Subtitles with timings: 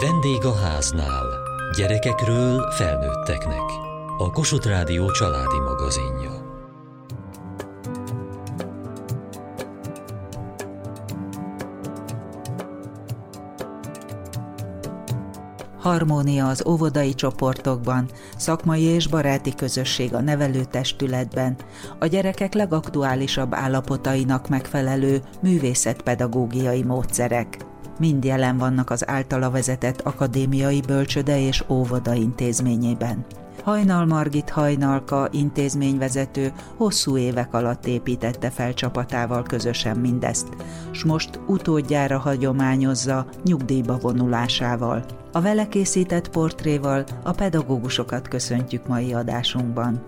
[0.00, 1.26] Vendég a háznál.
[1.76, 3.62] Gyerekekről felnőtteknek.
[4.18, 6.42] A Kossuth Rádió családi magazinja.
[15.78, 21.56] harmónia az óvodai csoportokban, szakmai és baráti közösség a nevelőtestületben,
[21.98, 27.63] a gyerekek legaktuálisabb állapotainak megfelelő művészetpedagógiai módszerek.
[27.98, 33.24] Mind jelen vannak az általa vezetett akadémiai bölcsöde és óvoda intézményében.
[33.62, 40.48] Hajnal Margit Hajnalka intézményvezető hosszú évek alatt építette fel csapatával közösen mindezt,
[40.90, 45.04] s most utódjára hagyományozza nyugdíjba vonulásával.
[45.32, 50.04] A vele készített portréval a pedagógusokat köszöntjük mai adásunkban.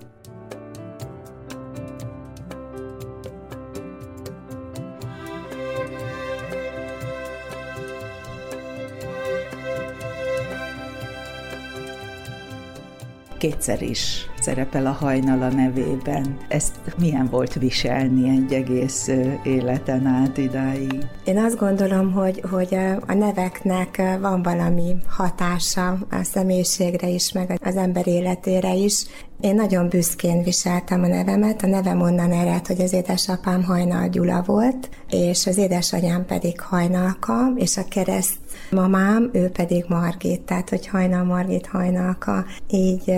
[13.47, 16.37] Kétszer is szerepel a hajnal a nevében.
[16.49, 19.11] Ezt milyen volt viselni egy egész
[19.45, 21.07] életen át idáig?
[21.25, 22.75] Én azt gondolom, hogy, hogy
[23.07, 29.05] a neveknek van valami hatása a személyiségre is, meg az ember életére is.
[29.41, 34.43] Én nagyon büszkén viseltem a nevemet, a nevem onnan ered, hogy az édesapám Hajnal Gyula
[34.43, 38.39] volt, és az édesanyám pedig Hajnalka, és a kereszt
[38.71, 43.15] mamám, ő pedig Margit, tehát hogy Hajnal Margit Hajnalka így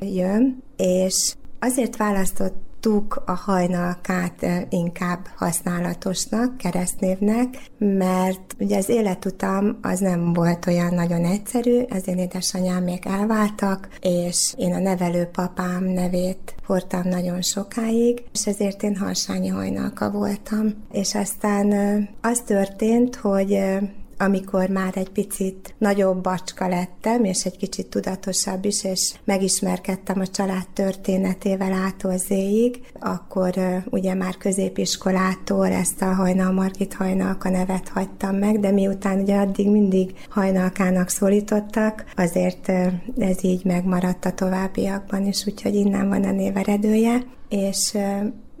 [0.00, 9.98] jön, és azért választott tudtuk a hajnalkát inkább használatosnak, keresztnévnek, mert ugye az életutam az
[9.98, 15.84] nem volt olyan nagyon egyszerű, az én édesanyám még elváltak, és én a nevelő papám
[15.84, 20.66] nevét hordtam nagyon sokáig, és ezért én harsányi hajnalka voltam.
[20.92, 21.68] És aztán
[22.20, 23.58] az történt, hogy
[24.24, 30.26] amikor már egy picit nagyobb bacska lettem, és egy kicsit tudatosabb is, és megismerkedtem a
[30.26, 32.16] család történetével ától
[33.00, 33.54] akkor
[33.90, 39.70] ugye már középiskolától ezt a Hajnal Margit Hajnalka nevet hagytam meg, de miután ugye addig
[39.70, 42.68] mindig Hajnalkának szólítottak, azért
[43.18, 47.96] ez így megmaradt a továbbiakban is, úgyhogy innen van a név eredője, és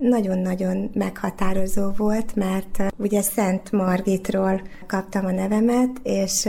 [0.02, 6.48] nagyon-nagyon meghatározó volt, mert ugye Szent Margitról kaptam a nevemet, és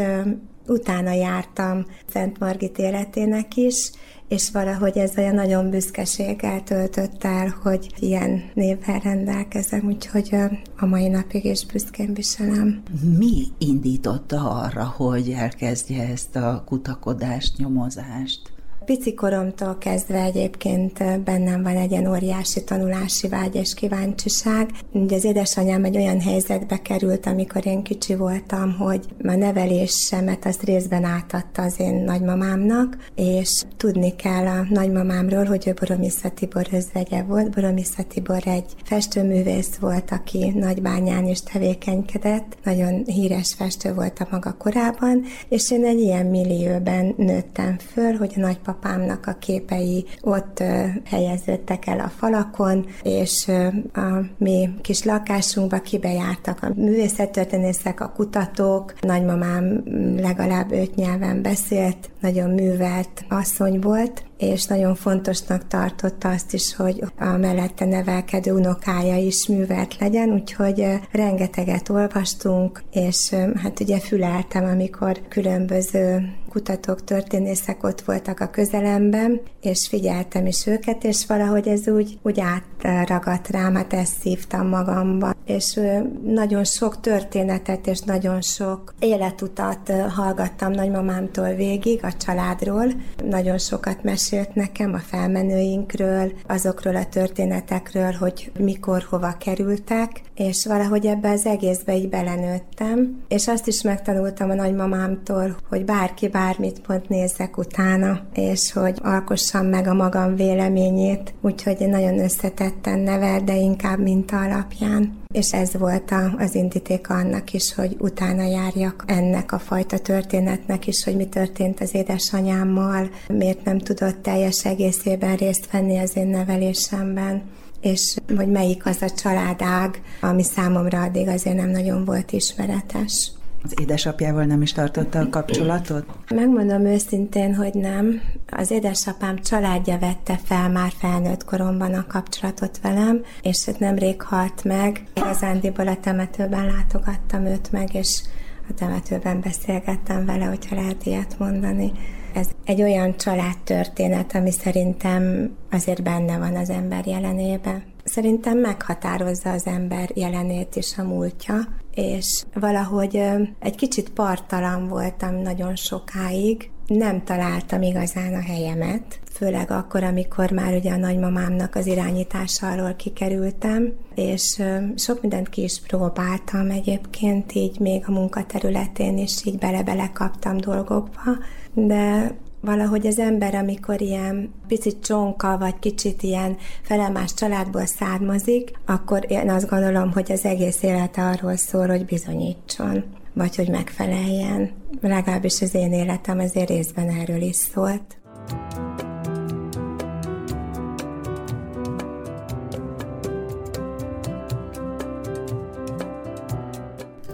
[0.68, 3.92] utána jártam Szent Margit életének is,
[4.28, 10.36] és valahogy ez olyan nagyon büszkeséggel töltött el, hogy ilyen névvel rendelkezem, úgyhogy
[10.78, 12.82] a mai napig is büszkén viselem.
[13.18, 18.52] Mi indította arra, hogy elkezdje ezt a kutakodást, nyomozást?
[18.86, 24.70] Pici koromtól kezdve egyébként bennem van egy ilyen óriási tanulási vágy és kíváncsiság.
[24.92, 30.64] Ugye az édesanyám egy olyan helyzetbe került, amikor én kicsi voltam, hogy a nevelésemet azt
[30.64, 37.24] részben átadta az én nagymamámnak, és tudni kell a nagymamámról, hogy ő Boromissza Tibor özvegye
[37.24, 37.52] volt.
[37.52, 44.56] Boromissza Tibor egy festőművész volt, aki Nagybányán is tevékenykedett, nagyon híres festő volt a maga
[44.58, 50.64] korában, és én egy ilyen millióben nőttem föl, hogy a nagypapám nagypapámnak a képei ott
[51.06, 53.48] helyeződtek el a falakon, és
[53.94, 58.94] a mi kis lakásunkba kibejártak a művészettörténészek, a kutatók.
[59.00, 59.84] Nagymamám
[60.18, 67.04] legalább öt nyelven beszélt, nagyon művelt asszony volt, és nagyon fontosnak tartotta azt is, hogy
[67.20, 75.20] a mellette nevelkedő unokája is művelt legyen, úgyhogy rengeteget olvastunk, és hát ugye füleltem, amikor
[75.28, 82.18] különböző kutatók, történészek ott voltak a közelemben, és figyeltem is őket, és valahogy ez úgy,
[82.22, 85.34] úgy átragadt rám, hát ezt szívtam magamba.
[85.46, 85.80] És
[86.24, 92.86] nagyon sok történetet és nagyon sok életutat hallgattam nagymamámtól végig a családról.
[93.24, 101.06] Nagyon sokat mesélt nekem a felmenőinkről, azokról a történetekről, hogy mikor, hova kerültek, és valahogy
[101.06, 107.02] ebbe az egészbe így belenőttem, és azt is megtanultam a nagymamámtól, hogy bárki bármit mond
[107.08, 113.56] nézzek utána, és hogy alkossam meg a magam véleményét, úgyhogy én nagyon összetetten nevel, de
[113.56, 115.23] inkább minta alapján.
[115.34, 120.88] És ez volt a, az indíték annak is, hogy utána járjak ennek a fajta történetnek
[120.88, 126.28] is, hogy mi történt az édesanyámmal, miért nem tudott teljes egészében részt venni az én
[126.28, 127.44] nevelésemben
[127.84, 133.32] és hogy melyik az a családág, ami számomra addig azért nem nagyon volt ismeretes.
[133.64, 136.06] Az édesapjával nem is tartotta a kapcsolatot?
[136.30, 138.22] Megmondom őszintén, hogy nem.
[138.50, 145.04] Az édesapám családja vette fel már felnőtt koromban a kapcsolatot velem, és nemrég halt meg.
[145.14, 148.22] Igazándiból a temetőben látogattam őt meg, és
[148.70, 151.92] a temetőben beszélgettem vele, hogyha lehet ilyet mondani.
[152.34, 157.93] Ez egy olyan családtörténet, ami szerintem azért benne van az ember jelenében.
[158.04, 161.56] Szerintem meghatározza az ember jelenét is a múltja,
[161.94, 163.22] és valahogy
[163.60, 170.74] egy kicsit partalan voltam nagyon sokáig, nem találtam igazán a helyemet, főleg akkor, amikor már
[170.74, 174.62] ugye a nagymamámnak az irányítása alól kikerültem, és
[174.96, 181.38] sok mindent ki is próbáltam egyébként, így még a munkaterületén is így bele-bele kaptam dolgokba,
[181.74, 189.26] de valahogy az ember, amikor ilyen picit csonka, vagy kicsit ilyen felemás családból származik, akkor
[189.28, 194.72] én azt gondolom, hogy az egész élete arról szól, hogy bizonyítson, vagy hogy megfeleljen.
[195.02, 198.18] Legalábbis az én életem azért részben erről is szólt.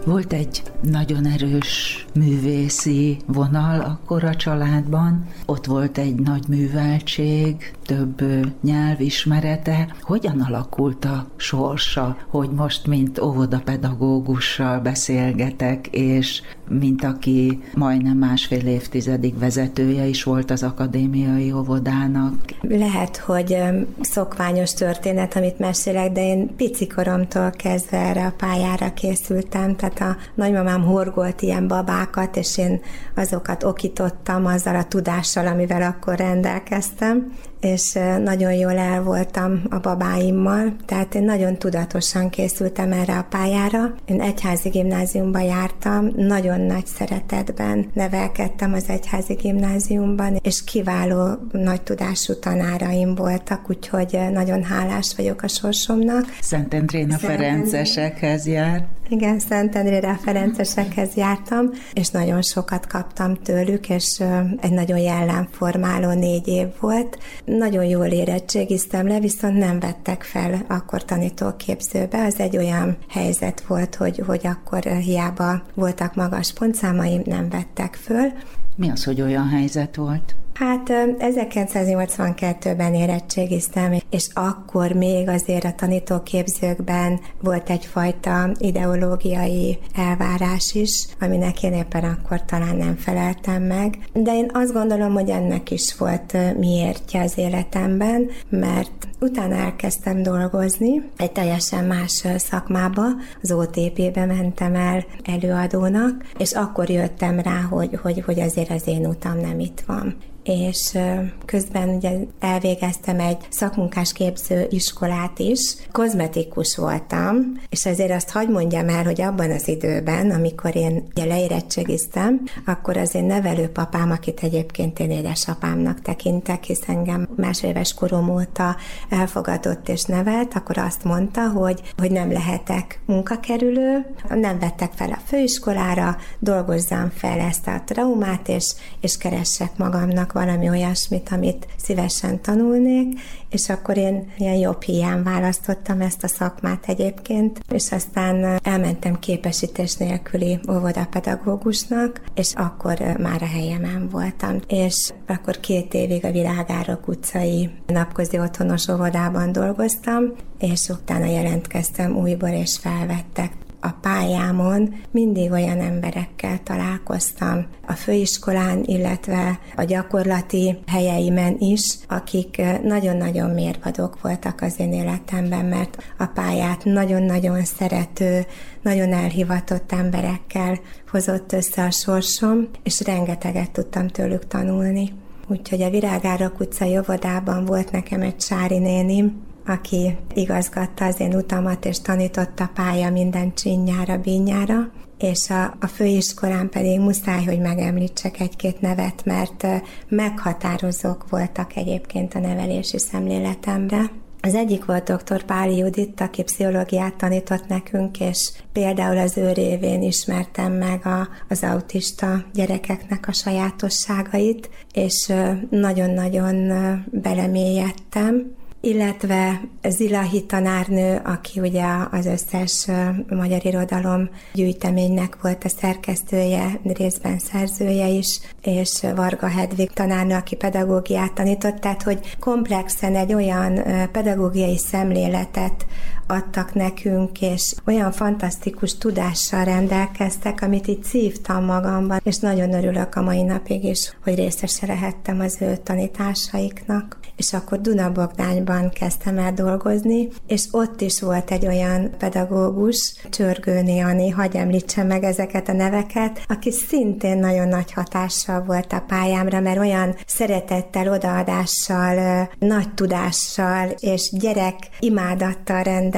[0.05, 5.25] Volt egy nagyon erős művészi vonal akkor a családban.
[5.45, 8.23] Ott volt egy nagy műveltség, több
[8.61, 9.95] nyelvismerete.
[10.01, 19.39] Hogyan alakult a sorsa, hogy most mint óvodapedagógussal beszélgetek, és mint aki majdnem másfél évtizedig
[19.39, 22.33] vezetője is volt az akadémiai óvodának.
[22.61, 23.57] Lehet, hogy
[24.01, 30.81] szokványos történet, amit mesélek, de én picikoromtól kezdve erre a pályára készültem, tehát a nagymamám
[30.83, 31.67] horgolt ilyen
[31.99, 32.81] babákat, és én
[33.15, 37.31] azokat okítottam azzal a tudással, amivel akkor rendelkeztem,
[37.61, 43.93] és nagyon jól el voltam a babáimmal, tehát én nagyon tudatosan készültem erre a pályára.
[44.05, 52.39] Én egyházi gimnáziumba jártam, nagyon nagy szeretetben nevelkedtem az egyházi gimnáziumban, és kiváló nagy tudású
[52.39, 56.25] tanáraim voltak, úgyhogy nagyon hálás vagyok a sorsomnak.
[56.41, 58.87] Szentendrén a Ferencesekhez jár.
[59.11, 64.23] Igen, Szentendrére a Ferencesekhez jártam, és nagyon sokat kaptam tőlük, és
[64.61, 67.17] egy nagyon jellemformáló négy év volt.
[67.57, 72.25] Nagyon jól érettségiztem le, viszont nem vettek fel akkor tanítóképzőbe.
[72.25, 78.31] Az egy olyan helyzet volt, hogy, hogy akkor hiába voltak magas pontszámaim, nem vettek föl.
[78.75, 80.35] Mi az, hogy olyan helyzet volt?
[80.59, 80.89] Hát
[81.19, 91.73] 1982-ben érettségiztem, és akkor még azért a tanítóképzőkben volt egyfajta ideológiai elvárás is, aminek én
[91.73, 93.97] éppen akkor talán nem feleltem meg.
[94.13, 101.09] De én azt gondolom, hogy ennek is volt miértje az életemben, mert utána elkezdtem dolgozni,
[101.17, 103.05] egy teljesen más szakmába,
[103.41, 109.05] az OTP-be mentem el előadónak, és akkor jöttem rá, hogy, hogy, hogy azért az én
[109.05, 110.15] utam nem itt van
[110.49, 110.97] és
[111.45, 115.75] közben ugye elvégeztem egy szakmunkás képző iskolát is.
[115.91, 117.35] Kozmetikus voltam,
[117.69, 122.97] és azért azt hagy mondjam el, hogy abban az időben, amikor én ugye leérettségiztem, akkor
[122.97, 128.75] az én nevelőpapám, akit egyébként én édesapámnak tekintek, hisz engem másféles korom óta
[129.09, 135.21] elfogadott és nevelt, akkor azt mondta, hogy, hogy nem lehetek munkakerülő, nem vettek fel a
[135.25, 143.19] főiskolára, dolgozzam fel ezt a traumát, és, és keressek magamnak valami olyasmit, amit szívesen tanulnék,
[143.49, 149.95] és akkor én ilyen jobb hiány választottam ezt a szakmát egyébként, és aztán elmentem képesítés
[149.95, 154.59] nélküli óvodapedagógusnak, és akkor már a helyemen voltam.
[154.67, 160.23] És akkor két évig a Virágárok utcai napközi otthonos óvodában dolgoztam,
[160.59, 169.59] és utána jelentkeztem újból, és felvettek a pályámon mindig olyan emberekkel találkoztam, a főiskolán, illetve
[169.75, 177.63] a gyakorlati helyeimen is, akik nagyon-nagyon mérvadók voltak az én életemben, mert a pályát nagyon-nagyon
[177.63, 178.45] szerető,
[178.81, 180.79] nagyon elhivatott emberekkel
[181.11, 185.13] hozott össze a sorsom, és rengeteget tudtam tőlük tanulni.
[185.47, 191.85] Úgyhogy a Virágárak utcai óvodában volt nekem egy Sári nénim, aki igazgatta az én utamat,
[191.85, 198.81] és tanította pálya minden csinyára, bínyára, és a, a főiskolán pedig muszáj, hogy megemlítsek egy-két
[198.81, 199.67] nevet, mert
[200.07, 204.11] meghatározók voltak egyébként a nevelési szemléletemre.
[204.41, 205.43] Az egyik volt dr.
[205.43, 211.63] Páli Judit, aki pszichológiát tanított nekünk, és például az ő révén ismertem meg a, az
[211.63, 215.33] autista gyerekeknek a sajátosságait, és
[215.69, 216.71] nagyon-nagyon
[217.11, 222.87] belemélyedtem illetve Zilahi tanárnő, aki ugye az összes
[223.29, 231.33] magyar irodalom gyűjteménynek volt a szerkesztője, részben szerzője is, és Varga Hedvig tanárnő, aki pedagógiát
[231.33, 233.81] tanított, tehát hogy komplexen egy olyan
[234.11, 235.85] pedagógiai szemléletet
[236.29, 243.21] adtak nekünk, és olyan fantasztikus tudással rendelkeztek, amit itt szívtam magamban, és nagyon örülök a
[243.21, 247.17] mai napig is, hogy részese lehettem az ő tanításaiknak.
[247.35, 254.29] És akkor Dunabogdányban kezdtem el dolgozni, és ott is volt egy olyan pedagógus, Csörgőni Ani,
[254.29, 259.79] hagy említsem meg ezeket a neveket, aki szintén nagyon nagy hatással volt a pályámra, mert
[259.79, 266.17] olyan szeretettel, odaadással, nagy tudással és gyerek imádattal rendelkezett,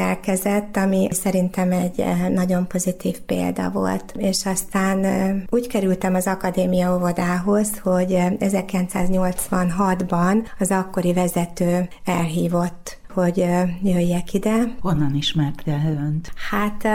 [0.74, 2.04] ami szerintem egy
[2.34, 4.14] nagyon pozitív példa volt.
[4.18, 5.06] És aztán
[5.50, 13.38] úgy kerültem az akadémia óvodához, hogy 1986-ban az akkori vezető elhívott, hogy
[13.84, 14.76] jöjjek ide.
[14.80, 16.32] Honnan ismerte önt?
[16.50, 16.88] Hát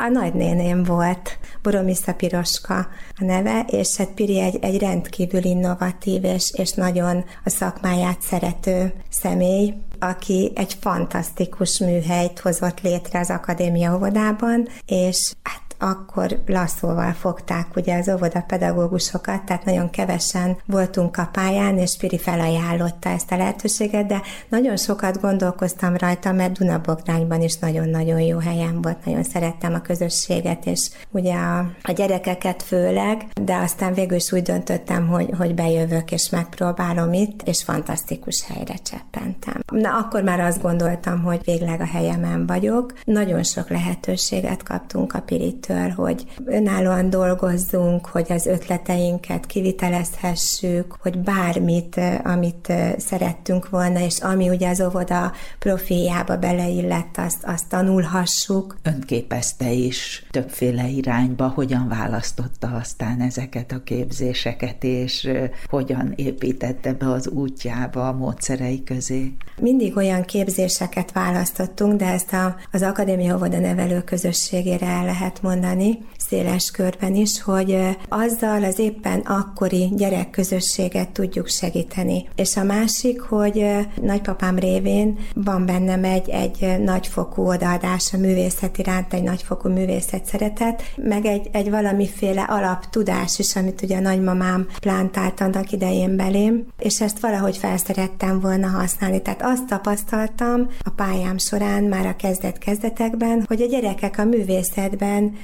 [0.00, 6.52] a nagynéném volt, Boromisza Piroska a neve, és hát Piri egy, egy rendkívül innovatív és,
[6.56, 14.68] és nagyon a szakmáját szerető személy, aki egy fantasztikus műhelyt hozott létre az Akadémia óvodában,
[14.86, 21.78] és hát akkor lasszóval fogták ugye az óvoda pedagógusokat, tehát nagyon kevesen voltunk a pályán,
[21.78, 28.20] és Piri felajánlotta ezt a lehetőséget, de nagyon sokat gondolkoztam rajta, mert Dunabogrányban is nagyon-nagyon
[28.20, 33.94] jó helyen volt, nagyon szerettem a közösséget, és ugye a, a gyerekeket főleg, de aztán
[33.94, 39.60] végül is úgy döntöttem, hogy, hogy bejövök, és megpróbálom itt, és fantasztikus helyre cseppentem.
[39.72, 42.92] Na, akkor már azt gondoltam, hogy végleg a helyemen vagyok.
[43.04, 51.18] Nagyon sok lehetőséget kaptunk a Pirit től, hogy önállóan dolgozzunk, hogy az ötleteinket kivitelezhessük, hogy
[51.18, 58.76] bármit, amit szerettünk volna, és ami ugye az óvoda profiába beleillett, azt, azt tanulhassuk.
[58.82, 65.30] Ön képezte is többféle irányba, hogyan választotta aztán ezeket a képzéseket, és
[65.66, 69.32] hogyan építette be az útjába a módszerei közé?
[69.60, 75.56] Mindig olyan képzéseket választottunk, de ezt a, az Akadémia Óvoda nevelő közösségére el lehet mondani,
[75.58, 82.28] mondani, széles körben is, hogy azzal az éppen akkori gyerekközösséget tudjuk segíteni.
[82.36, 83.66] És a másik, hogy
[84.02, 90.82] nagypapám révén van bennem egy, egy nagyfokú odaadás a művészet iránt, egy nagyfokú művészet szeretet,
[90.96, 97.00] meg egy, egy valamiféle alaptudás is, amit ugye a nagymamám plántált annak idején belém, és
[97.00, 99.22] ezt valahogy felszerettem volna használni.
[99.22, 105.36] Tehát azt tapasztaltam a pályám során, már a kezdet-kezdetekben, hogy a gyerekek a művészetben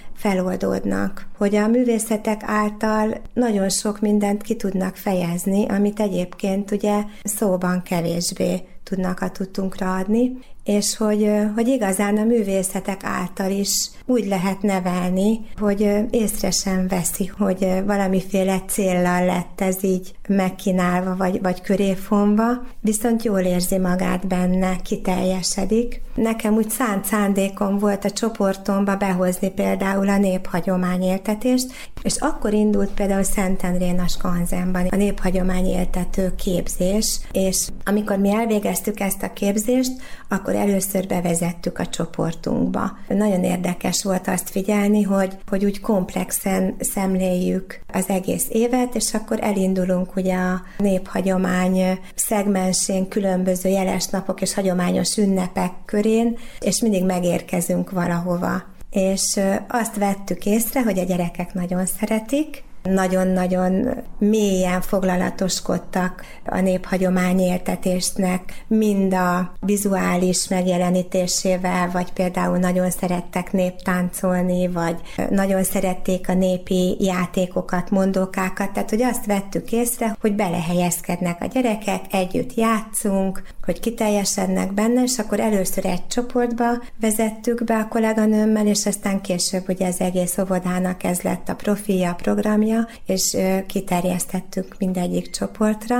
[0.74, 7.82] feloldódnak, hogy a művészetek által nagyon sok mindent ki tudnak fejezni, amit egyébként ugye szóban
[7.82, 14.62] kevésbé tudnak a tudtunkra adni, és hogy, hogy igazán a művészetek által is úgy lehet
[14.62, 22.44] nevelni, hogy észre sem veszi, hogy valamiféle céllal lett ez így megkínálva, vagy, vagy köréfonva,
[22.80, 26.02] viszont jól érzi magát benne, kiteljesedik.
[26.14, 32.90] Nekem úgy szánt szándékom volt a csoportomba behozni például a néphagyomány éltetést, és akkor indult
[32.90, 39.92] például Szentendrén a Skanzenban a néphagyomány éltető képzés, és amikor mi elvégeztük ezt a képzést,
[40.28, 42.90] akkor először bevezettük a csoportunkba.
[43.08, 49.38] Nagyon érdekes volt azt figyelni, hogy, hogy úgy komplexen szemléljük az egész évet, és akkor
[49.40, 57.90] elindulunk ugye a néphagyomány szegmensén különböző jeles napok és hagyományos ünnepek körén, és mindig megérkezünk
[57.90, 58.62] valahova.
[58.90, 63.88] És azt vettük észre, hogy a gyerekek nagyon szeretik, nagyon-nagyon
[64.18, 74.96] mélyen foglalatoskodtak a néphagyomány éltetésnek, mind a vizuális megjelenítésével, vagy például nagyon szerettek néptáncolni, vagy
[75.30, 82.00] nagyon szerették a népi játékokat, mondókákat, tehát hogy azt vettük észre, hogy belehelyezkednek a gyerekek,
[82.10, 86.66] együtt játszunk, hogy kiteljesednek benne, és akkor először egy csoportba
[87.00, 92.10] vezettük be a kolléganőmmel, és aztán később ugye az egész óvodának ez lett a profilja,
[92.10, 95.96] a programja, programja, és kiterjesztettük mindegyik csoportra.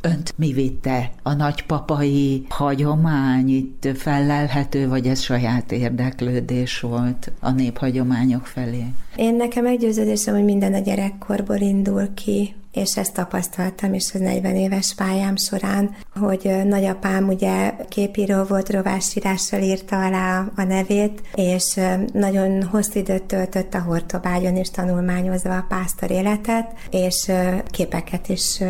[0.00, 1.10] Önt mi vitte?
[1.22, 8.84] A nagypapai hagyomány itt fellelhető, vagy ez saját érdeklődés volt a néphagyományok felé?
[9.16, 14.56] Én nekem meggyőződésem, hogy minden a gyerekkorból indul ki, és ezt tapasztaltam is az 40
[14.56, 21.80] éves pályám során, hogy nagyapám ugye képíró volt, rovásírással írta alá a nevét, és
[22.12, 27.32] nagyon hosszú időt töltött a Hortobágyon is tanulmányozva a pásztor életet, és
[27.70, 28.62] képeket is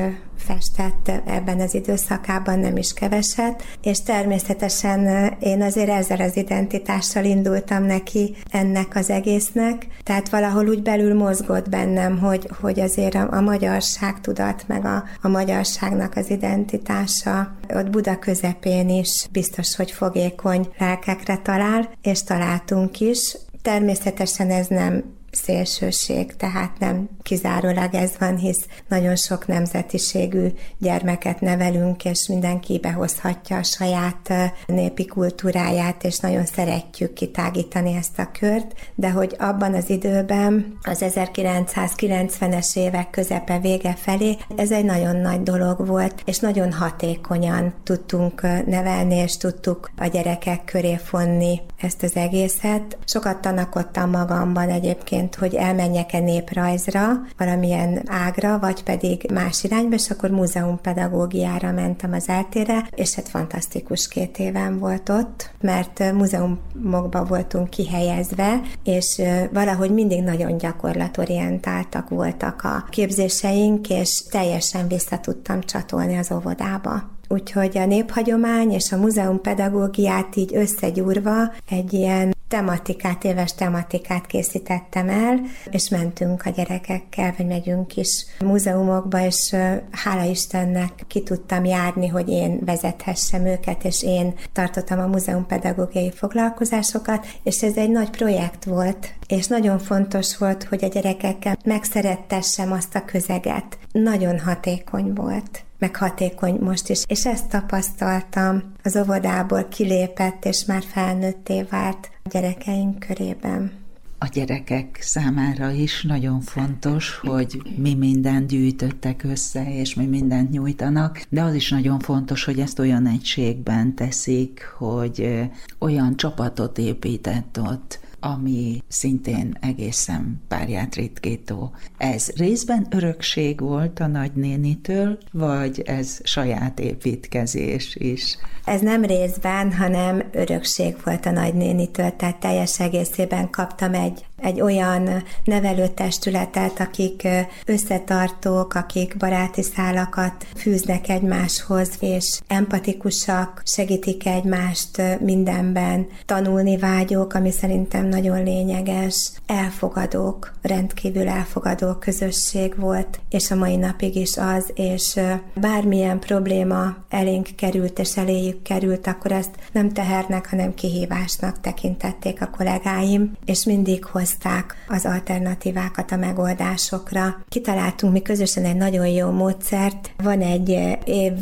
[0.47, 7.85] festett ebben az időszakában nem is keveset, és természetesen én azért ezzel az identitással indultam
[7.85, 13.41] neki ennek az egésznek, tehát valahol úgy belül mozgott bennem, hogy, hogy azért a, a
[13.41, 20.69] magyarság tudat, meg a, a magyarságnak az identitása ott Buda közepén is biztos, hogy fogékony
[20.79, 23.37] lelkekre talál, és találtunk is.
[23.63, 30.47] Természetesen ez nem szélsőség, tehát nem kizárólag ez van, hisz nagyon sok nemzetiségű
[30.79, 34.33] gyermeket nevelünk, és mindenki behozhatja a saját
[34.67, 41.05] népi kultúráját, és nagyon szeretjük kitágítani ezt a kört, de hogy abban az időben, az
[41.07, 48.43] 1990-es évek közepe vége felé, ez egy nagyon nagy dolog volt, és nagyon hatékonyan tudtunk
[48.67, 52.99] nevelni, és tudtuk a gyerekek köré fonni ezt az egészet.
[53.05, 60.31] Sokat tanakodtam magamban egyébként hogy elmenjek-e néprajzra, valamilyen ágra, vagy pedig más irányba, és akkor
[60.31, 68.61] múzeumpedagógiára mentem az eltére, és hát fantasztikus két éven volt ott, mert múzeumokba voltunk kihelyezve,
[68.85, 77.15] és valahogy mindig nagyon gyakorlatorientáltak voltak a képzéseink, és teljesen vissza tudtam csatolni az óvodába.
[77.29, 85.09] Úgyhogy a néphagyomány és a múzeum pedagógiát így összegyúrva egy ilyen tematikát, éves tematikát készítettem
[85.09, 85.41] el,
[85.71, 89.57] és mentünk a gyerekekkel, vagy megyünk is múzeumokba, és
[89.91, 96.11] hála Istennek ki tudtam járni, hogy én vezethessem őket, és én tartottam a múzeum pedagógiai
[96.11, 102.73] foglalkozásokat, és ez egy nagy projekt volt, és nagyon fontos volt, hogy a gyerekekkel megszerettessem
[102.73, 103.79] azt a közeget.
[103.93, 107.03] Nagyon hatékony volt meg hatékony most is.
[107.07, 113.85] És ezt tapasztaltam, az óvodából kilépett, és már felnőtté vált gyerekeink körében
[114.19, 121.23] a gyerekek számára is nagyon fontos, hogy mi mindent gyűjtöttek össze, és mi mindent nyújtanak,
[121.29, 125.47] de az is nagyon fontos, hogy ezt olyan egységben teszik, hogy
[125.79, 131.71] olyan csapatot épített ott, ami szintén egészen párját ritkító.
[131.99, 138.37] Ez részben örökség volt a nagynénitől, vagy ez saját építkezés is?
[138.65, 145.23] Ez nem részben, hanem örökség volt a nagynénitől, tehát teljes egészében kaptam egy egy olyan
[145.45, 147.29] nevelőtestületet, akik
[147.65, 158.07] összetartók, akik baráti szálakat fűznek egymáshoz, és empatikusak, segítik egymást mindenben, tanulni vágyók, ami szerintem
[158.07, 165.21] nagyon lényeges, elfogadók, rendkívül elfogadó közösség volt, és a mai napig is az, és
[165.55, 172.51] bármilyen probléma elénk került, és eléjük került, akkor ezt nem tehernek, hanem kihívásnak tekintették a
[172.51, 177.37] kollégáim, és mindig hoz hozták az alternatívákat a megoldásokra.
[177.49, 180.11] Kitaláltunk mi közösen egy nagyon jó módszert.
[180.23, 180.69] Van egy
[181.05, 181.33] év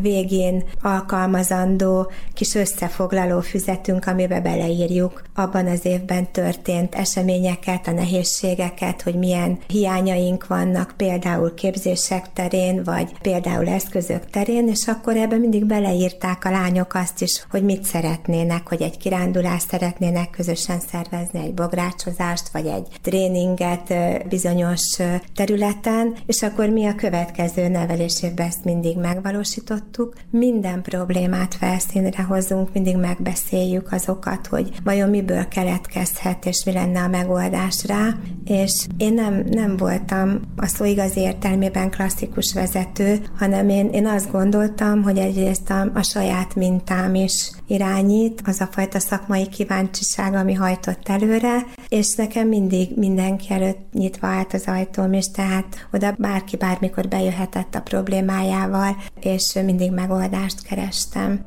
[0.00, 9.14] végén alkalmazandó kis összefoglaló füzetünk, amiben beleírjuk abban az évben történt eseményeket, a nehézségeket, hogy
[9.14, 16.44] milyen hiányaink vannak, például képzések terén, vagy például eszközök terén, és akkor ebben mindig beleírták
[16.44, 22.15] a lányok azt is, hogy mit szeretnének, hogy egy kirándulást szeretnének közösen szervezni, egy bográcsot,
[22.16, 23.94] vállalkozást, vagy egy tréninget
[24.28, 24.96] bizonyos
[25.34, 30.14] területen, és akkor mi a következő nevelésében ezt mindig megvalósítottuk.
[30.30, 37.08] Minden problémát felszínre hozunk, mindig megbeszéljük azokat, hogy vajon miből keletkezhet, és mi lenne a
[37.08, 43.88] megoldás rá, és én nem, nem voltam a szó igaz értelmében klasszikus vezető, hanem én,
[43.88, 49.48] én azt gondoltam, hogy egyrészt a, a saját mintám is irányít, az a fajta szakmai
[49.48, 55.88] kíváncsiság, ami hajtott előre, és nekem mindig mindenki előtt nyitva állt az ajtóm, és tehát
[55.92, 61.44] oda bárki bármikor bejöhetett a problémájával, és mindig megoldást kerestem.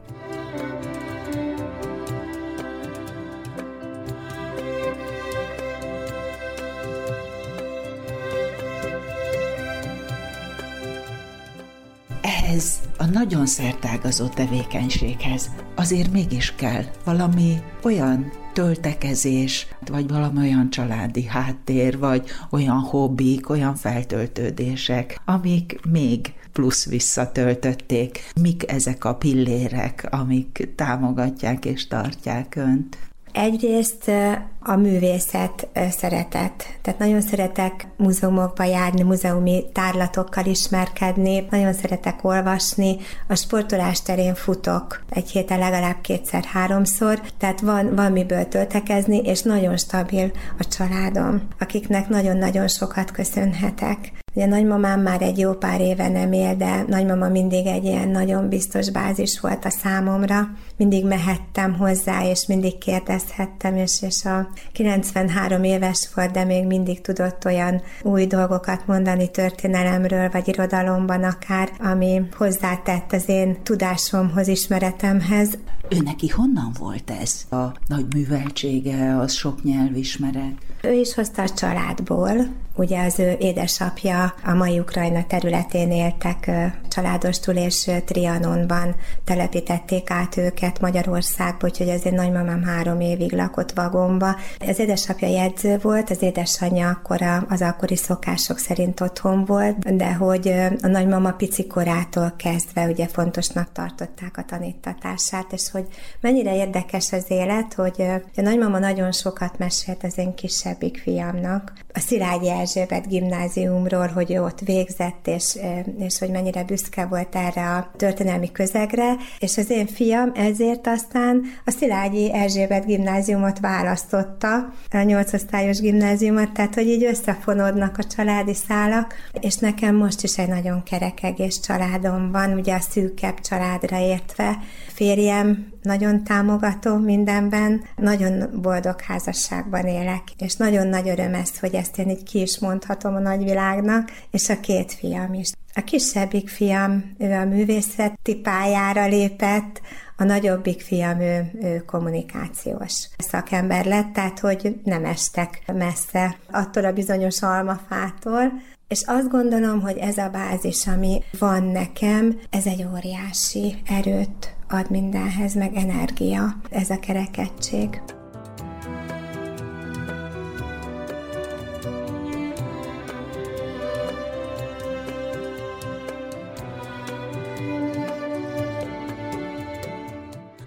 [12.49, 21.25] Ehhez a nagyon szertágazó tevékenységhez azért mégis kell valami olyan töltekezés, vagy valami olyan családi
[21.25, 28.31] háttér, vagy olyan hobbik, olyan feltöltődések, amik még plusz visszatöltötték.
[28.41, 32.97] Mik ezek a pillérek, amik támogatják és tartják önt?
[33.31, 34.11] Egyrészt
[34.59, 36.77] a művészet szeretet.
[36.81, 42.97] Tehát nagyon szeretek múzeumokba járni, múzeumi tárlatokkal ismerkedni, nagyon szeretek olvasni.
[43.27, 49.77] A sportolás terén futok egy héten legalább kétszer-háromszor, tehát van, van miből töltekezni, és nagyon
[49.77, 54.11] stabil a családom, akiknek nagyon-nagyon sokat köszönhetek.
[54.39, 58.49] Ugye nagymamám már egy jó pár éve nem él, de nagymama mindig egy ilyen nagyon
[58.49, 60.49] biztos bázis volt a számomra.
[60.77, 67.01] Mindig mehettem hozzá, és mindig kérdezhettem, és, és a 93 éves volt, de még mindig
[67.01, 75.57] tudott olyan új dolgokat mondani történelemről, vagy irodalomban akár, ami hozzátett az én tudásomhoz, ismeretemhez.
[75.89, 77.45] Ő neki honnan volt ez?
[77.49, 80.53] A nagy műveltsége, az sok nyelvismeret?
[80.81, 82.33] Ő is hozta a családból,
[82.79, 86.51] Ugye az ő édesapja a mai Ukrajna területén éltek
[86.87, 94.35] családostul, és Trianonban telepítették át őket Magyarországba, úgyhogy azért nagymamám három évig lakott vagomba.
[94.67, 100.47] Az édesapja jegyző volt, az édesanyja akkor az akkori szokások szerint otthon volt, de hogy
[100.81, 105.87] a nagymama pici korától kezdve ugye fontosnak tartották a tanítatását, és hogy
[106.21, 108.01] mennyire érdekes az élet, hogy
[108.35, 111.73] a nagymama nagyon sokat mesélt az én kisebbik fiamnak.
[111.93, 115.57] A Szilágyi Erzsébet gimnáziumról, hogy ő ott végzett, és,
[115.99, 121.41] és hogy mennyire büszke volt erre a történelmi közegre, és az én fiam ezért aztán
[121.65, 129.13] a Szilágyi Erzsébet gimnáziumot választotta, a nyolcosztályos gimnáziumot, tehát hogy így összefonódnak a családi szálak,
[129.39, 134.57] és nekem most is egy nagyon kerek egész családom van, ugye a szűkebb családra értve.
[134.93, 141.97] Férjem nagyon támogató mindenben, nagyon boldog házasságban élek, és nagyon nagy öröm ez, hogy ezt
[141.97, 145.51] én így ki is mondhatom a nagyvilágnak, és a két fiam is.
[145.73, 149.81] A kisebbik fiam, ő a művészeti pályára lépett,
[150.17, 156.93] a nagyobbik fiam, ő, ő kommunikációs szakember lett, tehát hogy nem estek messze attól a
[156.93, 158.51] bizonyos almafától,
[158.87, 164.89] és azt gondolom, hogy ez a bázis, ami van nekem, ez egy óriási erőt ad
[164.89, 168.01] mindenhez, meg energia, ez a kerekedtség.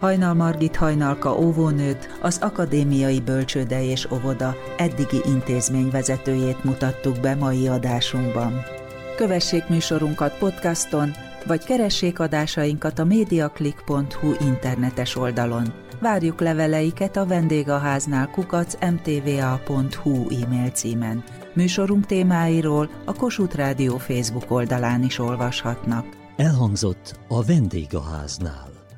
[0.03, 8.65] Hajnal Margit Hajnalka óvónőt, az Akadémiai Bölcsőde és Óvoda eddigi intézményvezetőjét mutattuk be mai adásunkban.
[9.17, 11.11] Kövessék műsorunkat podcaston,
[11.47, 15.73] vagy keressék adásainkat a mediaclick.hu internetes oldalon.
[16.01, 21.25] Várjuk leveleiket a vendégháznál kukac mtva.hu e-mail címen.
[21.55, 26.07] Műsorunk témáiról a Kossuth Rádió Facebook oldalán is olvashatnak.
[26.37, 28.72] Elhangzott a vendégháznál.